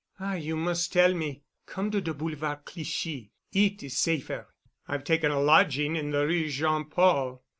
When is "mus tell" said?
0.57-1.13